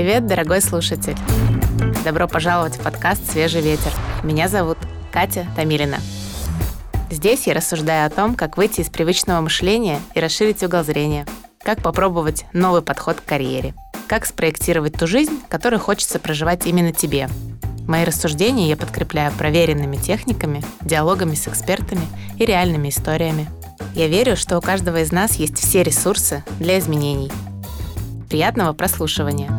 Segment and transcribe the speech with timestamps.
[0.00, 1.14] Привет, дорогой слушатель!
[2.06, 3.92] Добро пожаловать в подкаст «Свежий ветер».
[4.22, 4.78] Меня зовут
[5.12, 5.98] Катя Тамилина.
[7.10, 11.26] Здесь я рассуждаю о том, как выйти из привычного мышления и расширить угол зрения,
[11.62, 13.74] как попробовать новый подход к карьере,
[14.08, 17.28] как спроектировать ту жизнь, которую хочется проживать именно тебе.
[17.86, 22.06] Мои рассуждения я подкрепляю проверенными техниками, диалогами с экспертами
[22.38, 23.50] и реальными историями.
[23.94, 27.30] Я верю, что у каждого из нас есть все ресурсы для изменений.
[28.30, 29.50] Приятного прослушивания!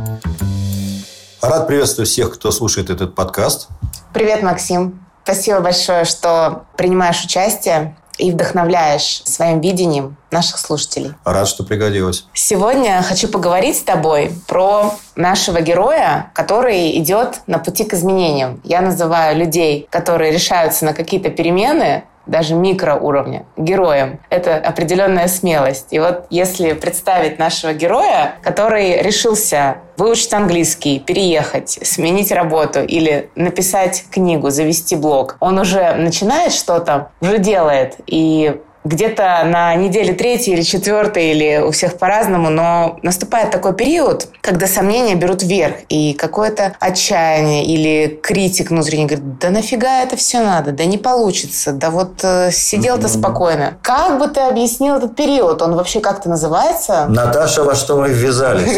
[1.41, 3.67] Рад приветствовать всех, кто слушает этот подкаст.
[4.13, 5.05] Привет, Максим.
[5.25, 11.13] Спасибо большое, что принимаешь участие и вдохновляешь своим видением наших слушателей.
[11.25, 12.25] Рад, что пригодилось.
[12.33, 18.61] Сегодня хочу поговорить с тобой про нашего героя, который идет на пути к изменениям.
[18.63, 24.19] Я называю людей, которые решаются на какие-то перемены, даже микроуровня, героем.
[24.29, 25.87] Это определенная смелость.
[25.91, 34.05] И вот если представить нашего героя, который решился выучить английский, переехать, сменить работу или написать
[34.09, 37.97] книгу, завести блог, он уже начинает что-то, уже делает.
[38.07, 44.27] И где-то на неделе третьей или четвертой, или у всех по-разному, но наступает такой период,
[44.41, 50.39] когда сомнения берут вверх, и какое-то отчаяние или критик внутренний говорит, да нафига это все
[50.39, 53.19] надо, да не получится, да вот э, сидел-то mm-hmm.
[53.19, 53.77] спокойно.
[53.83, 55.61] Как бы ты объяснил этот период?
[55.61, 57.05] Он вообще как-то называется?
[57.07, 58.77] Наташа, во что мы ввязались?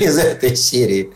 [0.00, 1.12] Из этой серии.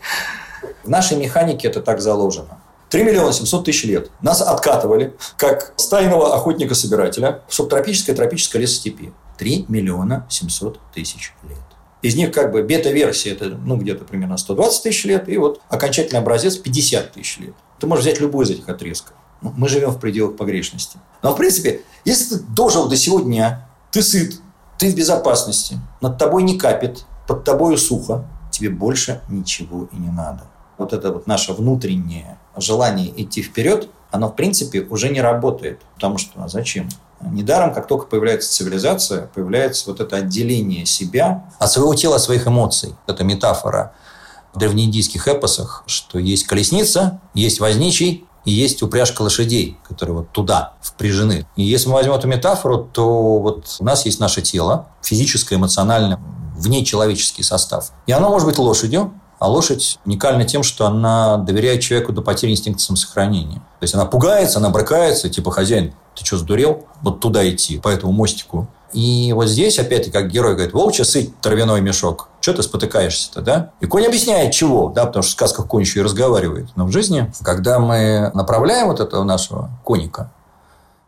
[0.83, 2.57] В нашей механике это так заложено.
[2.89, 4.11] 3 миллиона 700 тысяч лет.
[4.21, 9.13] Нас откатывали, как стайного охотника-собирателя, в субтропической тропической лесостепи.
[9.37, 11.59] 3 миллиона 700 тысяч лет.
[12.01, 16.21] Из них как бы бета-версия это ну, где-то примерно 120 тысяч лет, и вот окончательный
[16.21, 17.53] образец 50 тысяч лет.
[17.79, 19.13] Ты можешь взять любой из этих отрезков.
[19.41, 20.99] Ну, мы живем в пределах погрешности.
[21.21, 24.39] Но, в принципе, если ты дожил до сегодня, ты сыт,
[24.77, 30.09] ты в безопасности, над тобой не капит, под тобой сухо, тебе больше ничего и не
[30.09, 30.43] надо.
[30.77, 35.81] Вот это вот наше внутреннее желание идти вперед, оно в принципе уже не работает.
[35.95, 36.89] Потому что а зачем?
[37.21, 42.47] Недаром, как только появляется цивилизация, появляется вот это отделение себя от своего тела, от своих
[42.47, 42.95] эмоций.
[43.07, 43.93] Это метафора
[44.53, 50.75] в древнеиндийских эпосах, что есть колесница, есть возничий, и есть упряжка лошадей, которые вот туда
[50.81, 51.45] впряжены.
[51.57, 56.17] И если мы возьмем эту метафору, то вот у нас есть наше тело, физическое, эмоциональное,
[56.55, 57.91] внечеловеческий состав.
[58.05, 62.51] И оно может быть лошадью, а лошадь уникальна тем, что она доверяет человеку до потери
[62.51, 63.57] инстинкта самосохранения.
[63.79, 66.85] То есть она пугается, она брыкается, типа хозяин, ты что, сдурел?
[67.01, 68.67] Вот туда идти, по этому мостику.
[68.93, 72.29] И вот здесь, опять-таки, как герой говорит, волчья сыть травяной мешок.
[72.39, 73.71] Что ты спотыкаешься-то, да?
[73.81, 76.69] И конь объясняет, чего, да, потому что в сказках конь еще и разговаривает.
[76.75, 80.31] Но в жизни, когда мы направляем вот этого нашего коника,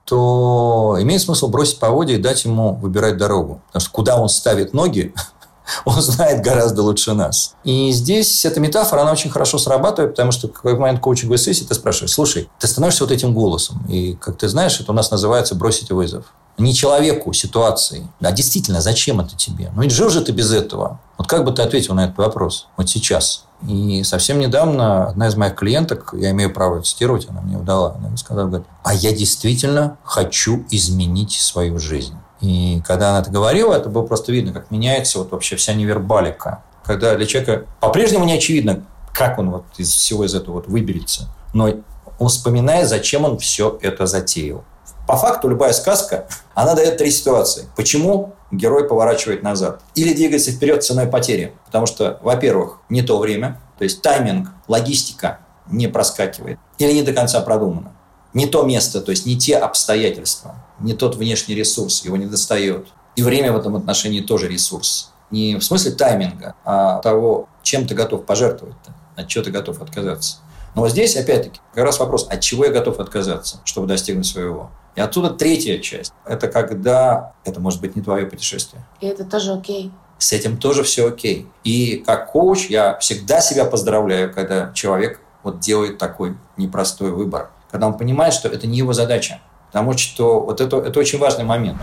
[0.03, 3.61] то имеет смысл бросить поводья и дать ему выбирать дорогу.
[3.67, 5.13] Потому что куда он ставит ноги,
[5.85, 7.55] он знает гораздо лучше нас.
[7.63, 11.63] И здесь эта метафора, она очень хорошо срабатывает, потому что в какой момент коучинговой сессии
[11.63, 13.85] ты спрашиваешь, слушай, ты становишься вот этим голосом.
[13.87, 16.25] И, как ты знаешь, это у нас называется бросить вызов.
[16.57, 18.07] Не человеку, ситуации.
[18.19, 19.71] А действительно, зачем это тебе?
[19.73, 20.99] Ну, ведь жил же ты без этого.
[21.17, 22.67] Вот как бы ты ответил на этот вопрос?
[22.75, 23.45] Вот сейчас.
[23.67, 28.15] И совсем недавно одна из моих клиенток, я имею право цитировать, она мне удала, она
[28.15, 32.15] сказала, говорит, а я действительно хочу изменить свою жизнь.
[32.41, 36.63] И когда она это говорила, это было просто видно, как меняется вот вообще вся невербалика.
[36.83, 41.27] Когда для человека по-прежнему не очевидно, как он вот из всего из этого вот выберется.
[41.53, 41.69] Но
[42.17, 44.63] он вспоминает, зачем он все это затеял.
[45.07, 47.67] По факту любая сказка, она дает три ситуации.
[47.75, 49.81] Почему герой поворачивает назад?
[49.95, 51.53] Или двигается вперед ценой потери.
[51.65, 55.39] Потому что, во-первых, не то время, то есть тайминг, логистика
[55.69, 56.59] не проскакивает.
[56.77, 57.91] Или не до конца продумано.
[58.33, 62.87] Не то место, то есть не те обстоятельства не тот внешний ресурс, его не достает.
[63.15, 65.11] И время в этом отношении тоже ресурс.
[65.31, 70.37] Не в смысле тайминга, а того, чем ты готов пожертвовать-то, от чего ты готов отказаться.
[70.75, 74.71] Но вот здесь, опять-таки, как раз вопрос, от чего я готов отказаться, чтобы достигнуть своего.
[74.95, 76.13] И оттуда третья часть.
[76.25, 78.85] Это когда это может быть не твое путешествие.
[79.01, 79.91] И это тоже окей.
[80.17, 81.47] С этим тоже все окей.
[81.63, 87.51] И как коуч я всегда себя поздравляю, когда человек вот делает такой непростой выбор.
[87.71, 89.39] Когда он понимает, что это не его задача.
[89.71, 91.77] Потому что вот это, это очень важный момент.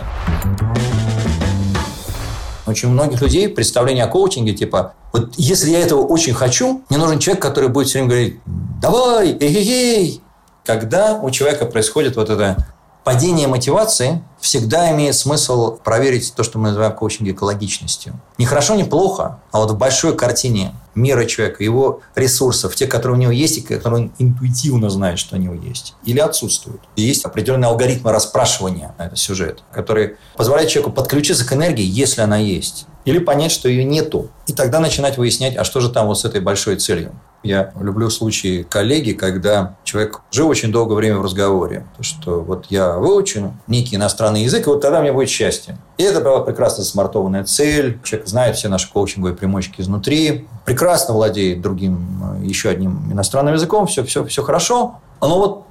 [2.65, 6.99] Очень у многих людей представление о коучинге, типа, вот если я этого очень хочу, мне
[6.99, 8.39] нужен человек, который будет все время говорить,
[8.81, 10.21] давай, эй-эй-эй.
[10.65, 12.57] Когда у человека происходит вот это
[13.07, 18.19] падение мотивации всегда имеет смысл проверить то, что мы называем коучинг экологичностью.
[18.37, 23.17] Не хорошо, не плохо, а вот в большой картине мира человека, его ресурсов, те, которые
[23.17, 26.81] у него есть, и которые он интуитивно знает, что у него есть, или отсутствуют.
[26.97, 32.19] И есть определенные алгоритмы расспрашивания на этот сюжет, которые позволяют человеку подключиться к энергии, если
[32.19, 34.29] она есть, или понять, что ее нету.
[34.47, 37.13] И тогда начинать выяснять, а что же там вот с этой большой целью.
[37.43, 41.85] Я люблю случаи коллеги, когда человек жил очень долгое время в разговоре.
[41.95, 45.77] То, что вот я выучу некий иностранный язык, и вот тогда мне будет счастье.
[45.97, 47.99] И это была прекрасно смартованная цель.
[48.03, 50.47] Человек знает все наши коучинговые примочки изнутри.
[50.65, 53.87] Прекрасно владеет другим, еще одним иностранным языком.
[53.87, 54.99] Все, все, все хорошо.
[55.21, 55.63] Но вот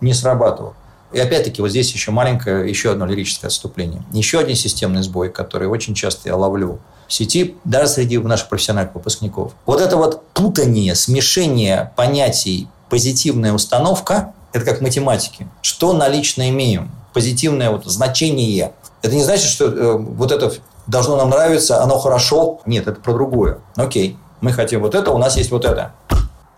[0.00, 0.74] не срабатывало.
[1.12, 4.02] И опять-таки вот здесь еще маленькое, еще одно лирическое отступление.
[4.12, 6.78] Еще один системный сбой, который очень часто я ловлю
[7.12, 9.52] в сети, даже среди наших профессиональных выпускников.
[9.66, 15.46] Вот это вот путание, смешение понятий позитивная установка, это как в математике.
[15.60, 16.90] Что налично имеем?
[17.12, 18.72] Позитивное вот значение.
[19.02, 20.54] Это не значит, что э, вот это
[20.86, 22.62] должно нам нравиться, оно хорошо.
[22.64, 23.58] Нет, это про другое.
[23.76, 25.92] Окей, мы хотим вот это, у нас есть вот это.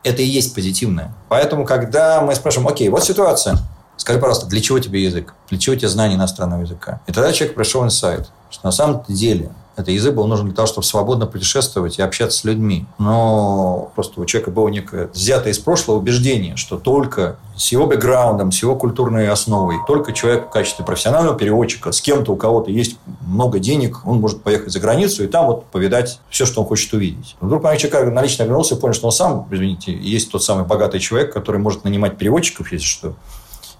[0.04, 1.12] Это и есть позитивное.
[1.28, 3.58] Поэтому, когда мы спрашиваем, окей, вот ситуация,
[3.96, 5.34] скажи, пожалуйста, для чего тебе язык?
[5.50, 7.00] Для чего тебе знание иностранного языка?
[7.08, 10.66] И тогда человек пришел инсайт, что на самом деле это язык был нужен для того,
[10.66, 12.86] чтобы свободно путешествовать и общаться с людьми.
[12.98, 18.52] Но просто у человека было некое взятое из прошлого убеждение, что только с его бэкграундом,
[18.52, 22.98] с его культурной основой, только человек в качестве профессионального переводчика, с кем-то, у кого-то есть
[23.26, 26.92] много денег, он может поехать за границу и там вот повидать все, что он хочет
[26.92, 27.36] увидеть.
[27.40, 31.32] вдруг человек налично вернулся и понял, что он сам, извините, есть тот самый богатый человек,
[31.32, 33.14] который может нанимать переводчиков, если что,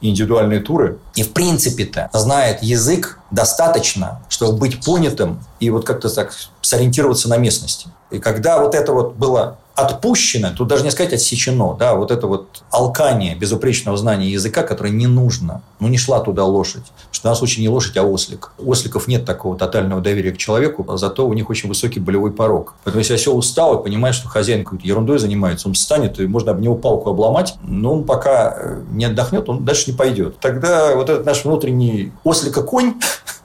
[0.09, 0.99] индивидуальные туры.
[1.15, 7.37] И в принципе-то знает язык достаточно, чтобы быть понятым и вот как-то так сориентироваться на
[7.37, 7.89] местности.
[8.11, 12.27] И когда вот это вот было отпущено, тут даже не сказать отсечено, да, вот это
[12.27, 15.63] вот алкание безупречного знания языка, которое не нужно.
[15.81, 16.85] Ну, не шла туда лошадь.
[17.11, 18.53] Что в данном случае не лошадь, а ослик.
[18.59, 22.31] У осликов нет такого тотального доверия к человеку, а зато у них очень высокий болевой
[22.31, 22.75] порог.
[22.85, 26.53] Поэтому если осел устал и понимает, что хозяин какой-то ерундой занимается, он встанет, и можно
[26.53, 30.39] об него палку обломать, но он пока э, не отдохнет, он дальше не пойдет.
[30.39, 32.95] Тогда вот этот наш внутренний ослика-конь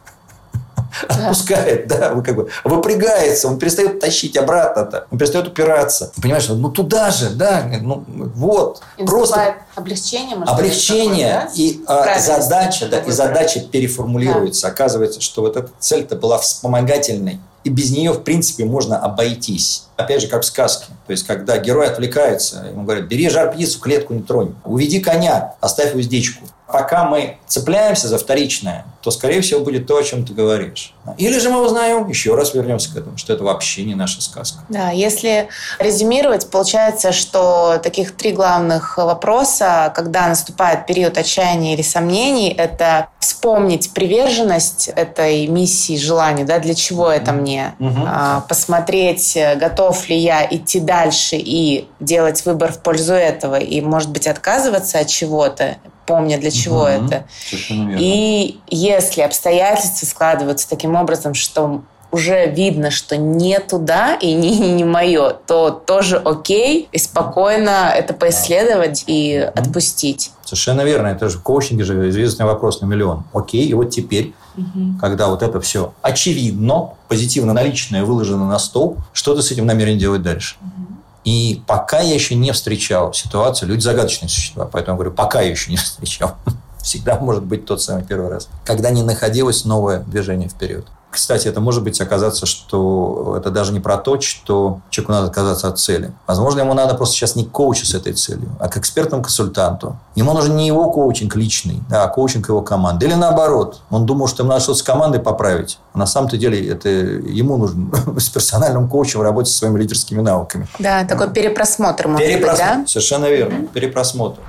[1.32, 6.12] отпускает, да, как бы выпрягается, он перестает тащить обратно-то, он перестает упираться.
[6.22, 8.82] Понимаешь, ну туда же, да, ну вот.
[8.98, 11.52] И просто облегчение, может, облегчение такое, да?
[11.56, 14.68] и а, задача, да, и задача переформулируется.
[14.68, 14.74] Да.
[14.74, 17.40] Оказывается, что вот эта цель-то была вспомогательной.
[17.66, 19.89] И без нее, в принципе, можно обойтись.
[20.00, 20.88] Опять же, как в сказке.
[21.08, 24.56] То есть, когда герой отвлекается, ему говорят, бери жар-птицу, клетку не тронь.
[24.64, 30.04] Уведи коня, оставь уздечку пока мы цепляемся за вторичное, то, скорее всего, будет то, о
[30.04, 30.94] чем ты говоришь.
[31.18, 34.60] Или же мы узнаем, еще раз вернемся к этому, что это вообще не наша сказка.
[34.70, 35.48] Да, если
[35.80, 43.92] резюмировать, получается, что таких три главных вопроса, когда наступает период отчаяния или сомнений, это вспомнить
[43.94, 48.02] приверженность этой миссии, желания, да, для чего это мне, угу.
[48.48, 54.28] посмотреть, готов ли я идти дальше и делать выбор в пользу этого, и, может быть,
[54.28, 57.26] отказываться от чего-то, помня, для чего угу, это.
[57.70, 61.82] И если обстоятельства складываются таким образом, что
[62.12, 68.14] уже видно, что не туда и не, не мое, то тоже окей, и спокойно это
[68.14, 70.32] поисследовать и отпустить.
[70.44, 71.08] Совершенно верно.
[71.08, 73.24] Это же в коучинге же известный вопрос на миллион.
[73.34, 75.00] Окей, и вот теперь, угу.
[75.00, 79.98] когда вот это все очевидно, позитивно наличное выложено на стол, что ты с этим намерен
[79.98, 80.56] делать дальше?
[80.62, 80.90] Угу.
[81.26, 85.72] И пока я еще не встречал ситуацию, люди загадочные существа, поэтому говорю, пока я еще
[85.72, 86.36] не встречал.
[86.82, 90.86] Всегда может быть тот самый первый раз, когда не находилось новое движение вперед.
[91.12, 95.68] Кстати, это может быть оказаться, что это даже не про то, что человеку надо отказаться
[95.68, 96.12] от цели.
[96.28, 99.98] Возможно, ему надо просто сейчас не к коучу с этой целью, а к экспертному консультанту.
[100.16, 103.08] Ему нужен не его коучинг личный, а коучинг его команды.
[103.08, 105.80] Или наоборот, он думал, что ему надо что-то с командой поправить.
[105.94, 110.68] А на самом-то деле это ему нужен с персональным коучем работать со своими лидерскими навыками.
[110.78, 112.88] Да, такой перепросмотр может перепросмотр, быть, да?
[112.88, 113.68] Совершенно верно.
[113.74, 114.40] Перепросмотр.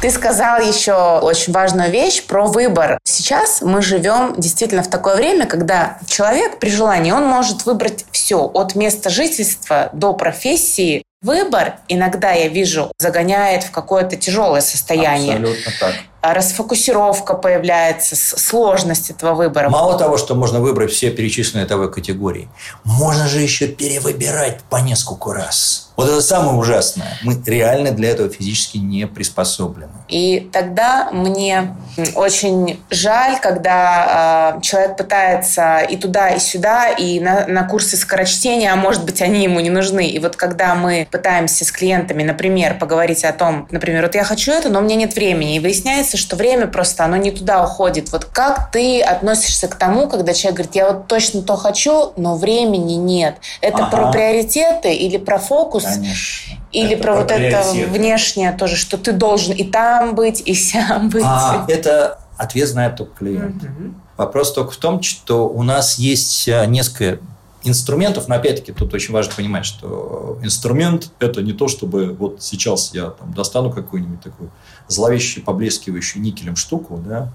[0.00, 2.98] Ты сказал еще очень важную вещь про выбор.
[3.04, 8.38] Сейчас мы живем действительно в такое время, когда человек при желании, он может выбрать все,
[8.38, 11.02] от места жительства до профессии.
[11.20, 15.34] Выбор иногда, я вижу, загоняет в какое-то тяжелое состояние.
[15.36, 15.94] Абсолютно так.
[16.22, 19.70] Расфокусировка появляется, сложность этого выбора.
[19.70, 22.48] Мало того, что можно выбрать все перечисленные тобой категории,
[22.84, 25.90] можно же еще перевыбирать по нескольку раз.
[26.00, 27.18] Вот это самое ужасное.
[27.22, 29.92] Мы реально для этого физически не приспособлены.
[30.08, 31.76] И тогда мне
[32.14, 38.72] очень жаль, когда э, человек пытается и туда, и сюда, и на, на курсы скорочтения,
[38.72, 40.08] а может быть, они ему не нужны.
[40.08, 44.52] И вот когда мы пытаемся с клиентами, например, поговорить о том, например, вот я хочу
[44.52, 48.12] это, но у меня нет времени, и выясняется, что время просто, оно не туда уходит.
[48.12, 52.36] Вот как ты относишься к тому, когда человек говорит, я вот точно то хочу, но
[52.36, 53.36] времени нет.
[53.60, 53.96] Это ага.
[53.96, 55.84] про приоритеты или про фокус?
[55.84, 56.56] Конечно.
[56.72, 60.54] Или это про, про вот это внешнее тоже, что ты должен и там быть, и
[60.54, 61.24] сям быть.
[61.26, 63.62] А, это ответ знает только клиент.
[63.62, 63.94] Угу.
[64.16, 67.18] Вопрос только в том, что у нас есть э, несколько
[67.64, 72.94] инструментов, но опять-таки тут очень важно понимать, что инструмент– это не то, чтобы вот сейчас
[72.94, 74.50] я там достану какую-нибудь такую
[74.88, 77.32] зловещую, поблескивающую никелем штуку, да,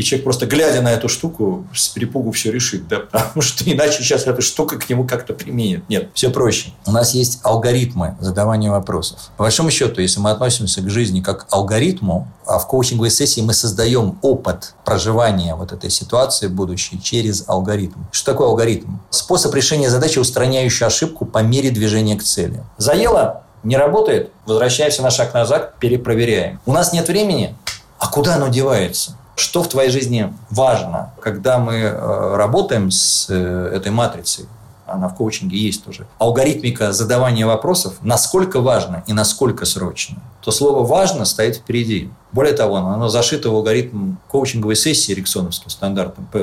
[0.00, 4.02] и человек просто глядя на эту штуку с перепугу все решит, да, потому что иначе
[4.02, 5.86] сейчас эта штука к нему как-то применит.
[5.90, 6.70] Нет, все проще.
[6.86, 9.30] У нас есть алгоритмы задавания вопросов.
[9.36, 13.42] По большому счету, если мы относимся к жизни как к алгоритму, а в коучинговой сессии
[13.42, 18.00] мы создаем опыт проживания вот этой ситуации будущей через алгоритм.
[18.10, 18.96] Что такое алгоритм?
[19.10, 22.64] Способ решения задачи, устраняющий ошибку по мере движения к цели.
[22.78, 23.42] Заело?
[23.64, 24.30] Не работает?
[24.46, 26.58] Возвращаемся на шаг назад, перепроверяем.
[26.64, 27.54] У нас нет времени?
[27.98, 29.18] А куда оно девается?
[29.40, 34.44] Что в твоей жизни важно, когда мы э, работаем с э, этой матрицей?
[34.86, 36.06] Она в коучинге есть тоже.
[36.18, 40.18] Алгоритмика задавания вопросов, насколько важно и насколько срочно.
[40.42, 42.10] То слово «важно» стоит впереди.
[42.32, 46.38] Более того, оно зашито в алгоритм коучинговой сессии эриксоновским стандартом, по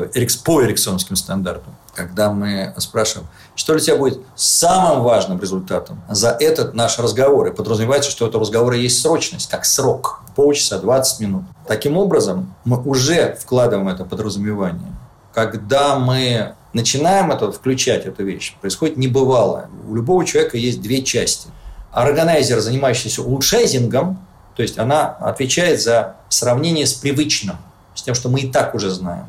[0.66, 1.76] эриксоновским стандартам.
[1.94, 7.52] Когда мы спрашиваем, что для тебя будет самым важным результатом за этот наш разговор, и
[7.52, 11.44] подразумевается, что у этого разговора есть срочность, как срок, полчаса, 20 минут.
[11.68, 14.94] Таким образом, мы уже вкладываем это подразумевание.
[15.34, 19.68] Когда мы начинаем это, включать эту вещь, происходит небывалое.
[19.90, 21.50] У любого человека есть две части.
[21.92, 24.20] Органайзер, занимающийся улучшайзингом,
[24.56, 27.58] то есть она отвечает за сравнение с привычным,
[27.96, 29.26] с тем, что мы и так уже знаем.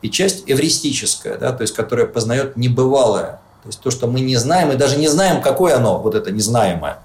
[0.00, 3.40] И часть эвристическая, да, то есть которая познает небывалое.
[3.64, 6.30] То есть то, что мы не знаем, и даже не знаем, какое оно, вот это
[6.30, 6.98] незнаемое.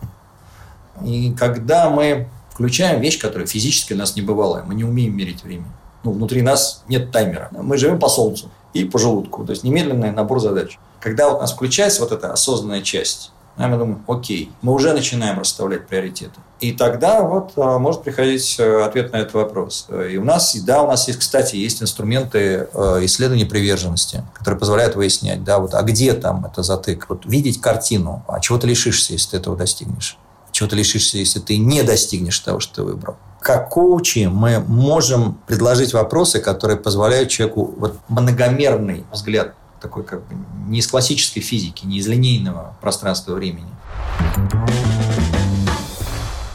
[1.03, 4.63] И когда мы включаем вещь, которая физически у нас не бывала.
[4.65, 5.65] Мы не умеем мерить время.
[6.03, 7.49] Ну, внутри нас нет таймера.
[7.51, 9.45] Мы живем по солнцу и по желудку.
[9.45, 10.79] То есть немедленный набор задач.
[10.99, 15.85] Когда вот нас включается вот эта осознанная часть, мы думаем, окей, мы уже начинаем расставлять
[15.87, 16.33] приоритеты.
[16.59, 19.87] И тогда вот а, может приходить э, ответ на этот вопрос.
[20.11, 24.95] И у нас, да, у нас есть, кстати, есть инструменты э, исследования приверженности, которые позволяют
[24.95, 27.05] выяснять, да, вот, а где там это затык.
[27.09, 30.17] Вот видеть картину, а чего ты лишишься, если ты этого достигнешь
[30.57, 33.15] чего ты лишишься, если ты не достигнешь того, что ты выбрал.
[33.41, 40.35] Как коучи мы можем предложить вопросы, которые позволяют человеку вот многомерный взгляд, такой как бы
[40.67, 43.69] не из классической физики, не из линейного пространства времени.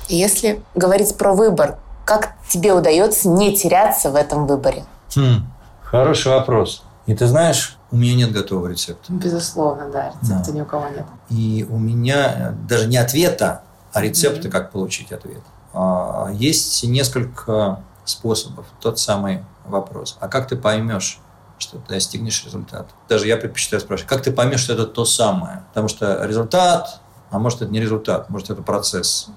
[0.09, 4.85] Если говорить про выбор, как тебе удается не теряться в этом выборе?
[5.15, 5.47] Хм,
[5.81, 6.83] хороший вопрос.
[7.07, 9.13] И ты знаешь, у меня нет готового рецепта.
[9.13, 10.59] Безусловно, да, рецепта да.
[10.59, 11.07] ни у кого нет.
[11.31, 15.43] И у меня даже не ответа, а рецепты, как получить ответ.
[15.73, 18.67] А, есть несколько способов.
[18.81, 20.17] Тот самый вопрос.
[20.21, 21.21] А как ты поймешь,
[21.59, 22.89] что ты достигнешь результата?
[23.09, 25.65] Даже я предпочитаю спрашивать, как ты поймешь, что это то самое?
[25.69, 29.29] Потому что результат, а может это не результат, может это процесс,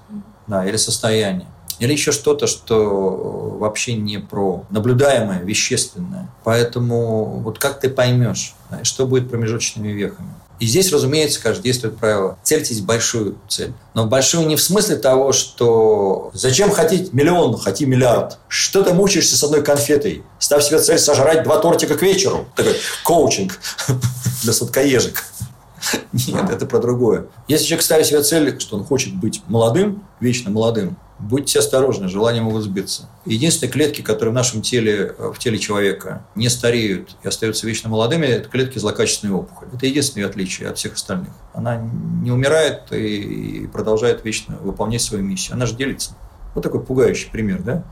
[0.46, 1.48] да, или состояние.
[1.78, 6.28] Или еще что-то, что вообще не про наблюдаемое, вещественное.
[6.42, 10.30] Поэтому вот как ты поймешь, да, что будет промежуточными вехами?
[10.58, 12.38] И здесь, разумеется, каждый действует правило.
[12.42, 13.72] Цельтесь большую цель.
[13.94, 18.38] Но большую не в смысле того, что зачем хотеть миллион, хоти миллиард.
[18.48, 20.22] Что ты мучаешься с одной конфетой?
[20.38, 22.46] Ставь себе цель сожрать два тортика к вечеру.
[22.56, 23.58] Такой коучинг
[24.42, 25.24] для сладкоежек.
[26.12, 27.26] Нет, это про другое.
[27.48, 32.42] Если человек ставит себе цель, что он хочет быть молодым, вечно молодым, Будьте осторожны, желания
[32.42, 33.08] могут сбиться.
[33.24, 37.88] Единственные клетки, которые в нашем теле, э, в теле человека не стареют и остаются вечно
[37.88, 39.70] молодыми, это клетки злокачественной опухоли.
[39.74, 41.30] Это единственное отличие от всех остальных.
[41.54, 41.76] Она
[42.22, 45.54] не умирает и продолжает вечно выполнять свою миссию.
[45.54, 46.12] Она же делится.
[46.54, 47.82] Вот такой пугающий пример, да?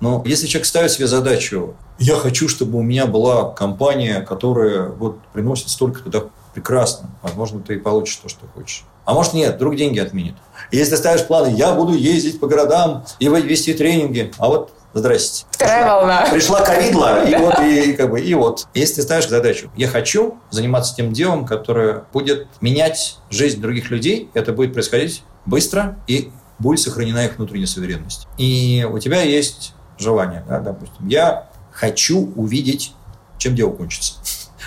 [0.00, 5.20] Но если человек ставит себе задачу, я хочу, чтобы у меня была компания, которая вот
[5.32, 8.84] приносит столько туда прекрасно, возможно, ты и получишь то, что хочешь.
[9.04, 10.36] А может нет, вдруг деньги отменят.
[10.70, 15.46] Если ставишь планы, я буду ездить по городам и вести тренинги, а вот Здрасте.
[15.50, 16.26] Вторая пришла, волна.
[16.30, 18.66] Пришла ковидла, и вот, и, как бы, и вот.
[18.74, 24.30] Если ты ставишь задачу, я хочу заниматься тем делом, которое будет менять жизнь других людей,
[24.34, 28.28] это будет происходить быстро, и будет сохранена их внутренняя суверенность.
[28.36, 32.92] И у тебя есть желание, да, допустим, я хочу увидеть,
[33.38, 34.14] чем дело кончится.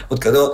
[0.10, 0.50] Вот когда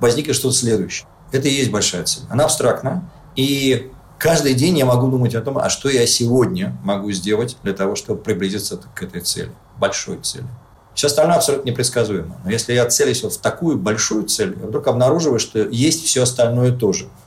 [0.00, 1.06] возникнет что-то следующее.
[1.32, 2.24] Это и есть большая цель.
[2.28, 3.08] Она абстрактна.
[3.36, 7.72] И каждый день я могу думать о том, а что я сегодня могу сделать для
[7.72, 10.46] того, чтобы приблизиться к этой цели, большой цели.
[10.94, 12.36] Все остальное абсолютно непредсказуемо.
[12.44, 16.72] Но если я целюсь в такую большую цель, я вдруг обнаруживаю, что есть все остальное
[16.72, 17.08] тоже–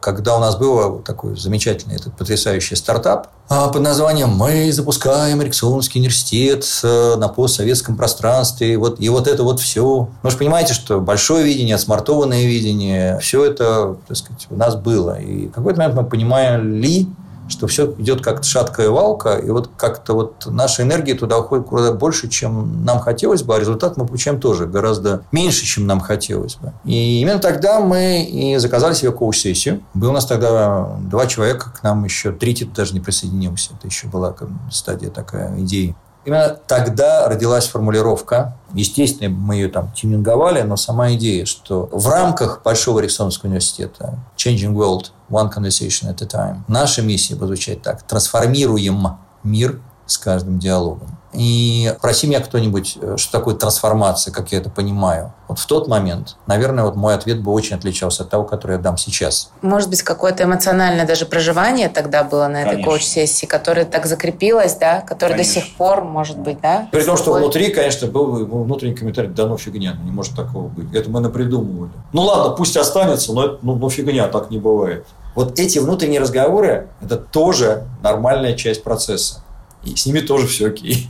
[0.00, 6.00] когда у нас был такой замечательный, этот потрясающий стартап а, под названием «Мы запускаем Эриксоновский
[6.00, 8.74] университет э, на постсоветском пространстве».
[8.74, 10.08] И вот, и вот это вот все.
[10.22, 15.20] Вы же понимаете, что большое видение, смартованное видение, все это, так сказать, у нас было.
[15.20, 17.06] И в какой-то момент мы понимали,
[17.50, 21.92] что все идет как шаткая валка, и вот как-то вот наша энергия туда уходит куда
[21.92, 26.56] больше, чем нам хотелось бы, а результат мы получаем тоже гораздо меньше, чем нам хотелось
[26.56, 26.72] бы.
[26.84, 29.82] И именно тогда мы и заказали себе коуч-сессию.
[29.94, 33.72] Был у нас тогда два человека, к нам еще третий даже не присоединился.
[33.78, 34.34] Это еще была
[34.70, 35.96] стадия такая идеи.
[36.24, 38.56] Именно тогда родилась формулировка.
[38.74, 44.74] Естественно, мы ее там тюнинговали, но сама идея, что в рамках Большого Эриксонского университета Changing
[44.74, 48.02] World One Conversation at a Time наша миссия будет так.
[48.02, 51.20] Трансформируем мир с каждым диалогом.
[51.32, 55.32] И проси меня кто-нибудь, э, что такое трансформация, как я это понимаю.
[55.46, 58.78] Вот в тот момент, наверное, вот мой ответ бы очень отличался от того, который я
[58.78, 59.52] дам сейчас.
[59.62, 65.02] Может быть, какое-то эмоциональное даже проживание тогда было на этой коуч-сессии, которое так закрепилось, да,
[65.02, 65.60] которое конечно.
[65.60, 66.88] до сих пор, может быть, да?
[66.90, 70.92] При том, что внутри, конечно, был внутренний комментарий, да ну фигня, не может такого быть.
[70.92, 71.92] Это мы напридумывали.
[72.12, 75.06] Ну ладно, пусть останется, но ну, ну фигня, так не бывает.
[75.36, 79.44] Вот эти внутренние разговоры– это тоже нормальная часть процесса.
[79.84, 81.08] И с ними тоже все окей.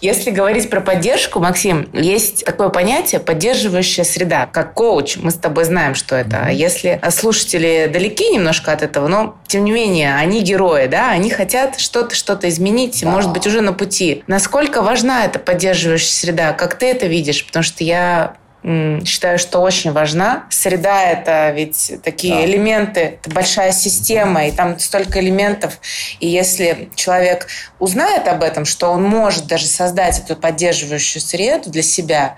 [0.00, 4.46] Если говорить про поддержку, Максим, есть такое понятие поддерживающая среда.
[4.46, 6.44] Как коуч, мы с тобой знаем, что это.
[6.46, 11.30] А если слушатели далеки немножко от этого, но тем не менее, они герои, да, они
[11.30, 13.10] хотят что-то, что-то изменить, да.
[13.10, 14.22] может быть, уже на пути.
[14.28, 16.52] Насколько важна эта поддерживающая среда?
[16.52, 17.44] Как ты это видишь?
[17.44, 20.46] Потому что я считаю, что очень важна.
[20.50, 22.44] Среда– это ведь такие да.
[22.44, 25.78] элементы, это большая система, и там столько элементов.
[26.18, 27.46] И если человек
[27.78, 32.36] узнает об этом, что он может даже создать эту поддерживающую среду для себя,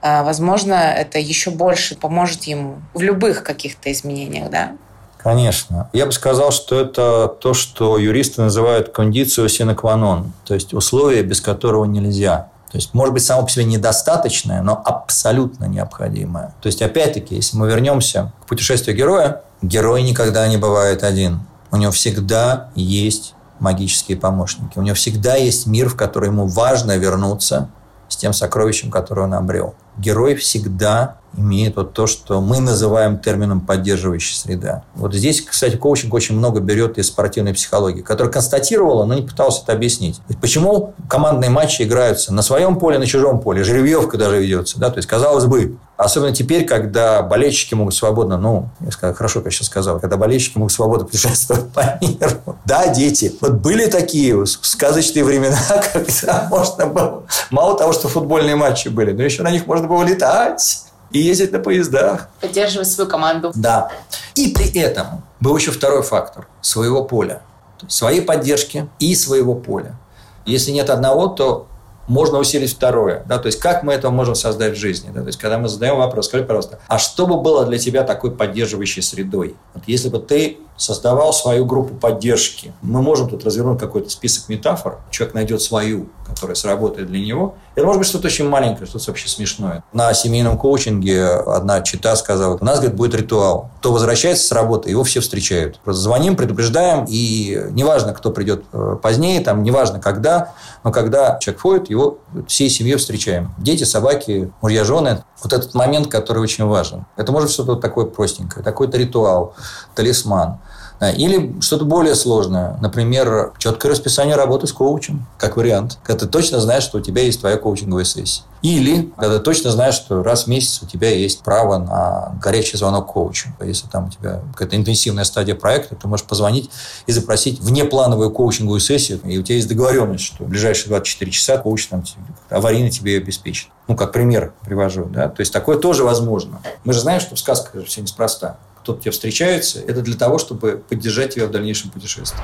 [0.00, 4.72] а, возможно, это еще больше поможет ему в любых каких-то изменениях, да?
[5.18, 5.90] Конечно.
[5.92, 10.72] Я бы сказал, что это то, что юристы называют кондицию sine qua non, то есть
[10.72, 12.50] условие, без которого нельзя.
[12.70, 16.54] То есть, может быть, само по себе недостаточное, но абсолютно необходимое.
[16.60, 21.40] То есть, опять-таки, если мы вернемся к путешествию героя, герой никогда не бывает один.
[21.70, 24.78] У него всегда есть магические помощники.
[24.78, 27.70] У него всегда есть мир, в который ему важно вернуться
[28.08, 29.74] с тем сокровищем, которое он обрел.
[29.96, 34.84] Герой всегда имеет вот то, что мы называем термином поддерживающая среда.
[34.94, 39.60] Вот здесь, кстати, коучинг очень много берет из спортивной психологии, которая констатировала, но не пыталась
[39.62, 40.20] это объяснить.
[40.40, 44.78] Почему командные матчи играются на своем поле, на чужом поле, жеребьевка даже ведется.
[44.78, 44.90] Да?
[44.90, 49.46] То есть, казалось бы, Особенно теперь, когда болельщики могут свободно, ну, я сказал, хорошо, как
[49.46, 52.58] я сейчас сказал, когда болельщики могут свободно путешествовать по миру.
[52.66, 53.34] Да, дети.
[53.40, 55.58] Вот были такие сказочные времена,
[55.92, 57.22] когда можно было...
[57.50, 61.52] Мало того, что футбольные матчи были, но еще на них можно было летать и ездить
[61.52, 62.28] на поездах.
[62.40, 63.52] Поддерживать свою команду.
[63.54, 63.90] Да.
[64.34, 67.42] И при этом был еще второй фактор– своего поля.
[67.88, 69.96] Своей поддержки и своего поля.
[70.44, 71.66] Если нет одного, то
[72.08, 73.24] можно усилить второе.
[73.26, 73.38] Да?
[73.38, 75.10] То есть, как мы это можем создать в жизни?
[75.12, 75.20] Да?
[75.20, 78.30] То есть, когда мы задаем вопрос, скажи, пожалуйста, а что бы было для тебя такой
[78.30, 79.56] поддерживающей средой?
[79.74, 84.98] Вот если бы ты создавал свою группу поддержки, мы можем тут развернуть какой-то список метафор,
[85.10, 87.54] человек найдет свою, которая сработает для него.
[87.74, 89.84] Это может быть что-то очень маленькое, что-то вообще смешное.
[89.92, 93.70] На семейном коучинге одна чита сказала, у нас, говорит, будет ритуал.
[93.78, 95.78] Кто возвращается с работы, его все встречают.
[95.80, 100.52] Просто звоним, предупреждаем, и неважно, кто придет э, позднее, там, неважно, когда,
[100.84, 103.54] но когда человек входит, его всей семьей встречаем.
[103.58, 105.24] Дети, собаки, мужья, жены.
[105.42, 107.06] Вот этот момент, который очень важен.
[107.16, 109.54] Это может что-то такое простенькое, такой-то ритуал,
[109.94, 110.58] талисман.
[111.00, 112.78] Или что-то более сложное.
[112.80, 115.98] Например, четкое расписание работы с коучем, как вариант.
[116.02, 118.42] Когда ты точно знаешь, что у тебя есть твоя коучинговая сессия.
[118.62, 122.76] Или когда ты точно знаешь, что раз в месяц у тебя есть право на горячий
[122.76, 123.50] звонок коучу.
[123.60, 126.70] Если там у тебя какая-то интенсивная стадия проекта, ты можешь позвонить
[127.06, 131.58] и запросить внеплановую коучинговую сессию, и у тебя есть договоренность, что в ближайшие 24 часа
[131.58, 132.02] коуч там
[132.48, 133.68] аварийно тебе обеспечит.
[133.86, 135.04] Ну, как пример привожу.
[135.04, 135.28] Да?
[135.28, 136.60] То есть, такое тоже возможно.
[136.84, 138.56] Мы же знаем, что в сказках все неспроста
[138.86, 142.38] кто-то тебе встречается, это для того, чтобы поддержать тебя в дальнейшем путешествии.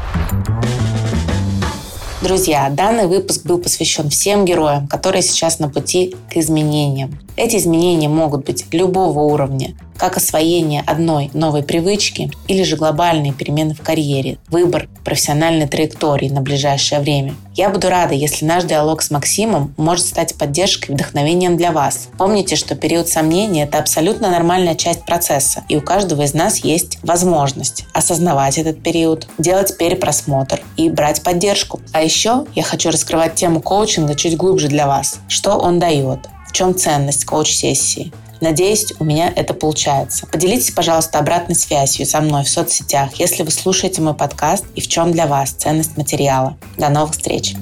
[2.20, 7.16] Друзья, данный выпуск был посвящен всем героям, которые сейчас на пути к изменениям.
[7.36, 13.72] Эти изменения могут быть любого уровня, как освоение одной новой привычки или же глобальные перемены
[13.72, 17.36] в карьере, выбор профессиональной траектории на ближайшее время.
[17.54, 22.08] Я буду рада, если наш диалог с Максимом может стать поддержкой и вдохновением для вас.
[22.18, 26.98] Помните, что период сомнений– это абсолютно нормальная часть процесса, и у каждого из нас есть
[27.04, 31.80] возможность осознавать этот период, делать перепросмотр и брать поддержку.
[31.92, 35.20] А еще я хочу раскрывать тему коучинга чуть глубже для вас.
[35.28, 36.28] Что он дает?
[36.48, 38.12] В чем ценность коуч-сессии?
[38.42, 40.26] Надеюсь, у меня это получается.
[40.26, 44.88] Поделитесь, пожалуйста, обратной связью со мной в соцсетях, если вы слушаете мой подкаст и в
[44.88, 46.58] чем для вас ценность материала.
[46.76, 47.54] До новых встреч!